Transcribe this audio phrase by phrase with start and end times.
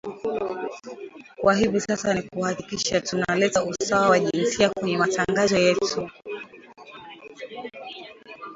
[1.37, 6.09] kwa hivi sasa ni kuhakikisha tuna leta usawa wa jinsia kwenye matangazo yetu